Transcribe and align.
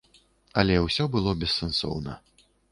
Але 0.61 0.77
ўсё 0.85 1.07
было 1.17 1.37
бессэнсоўна. 1.45 2.19